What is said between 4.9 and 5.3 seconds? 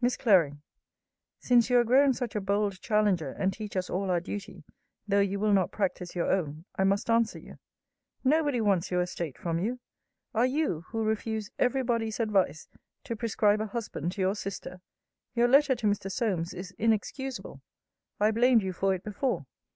though